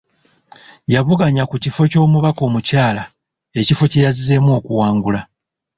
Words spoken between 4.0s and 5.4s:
yazzeemu okuwangula.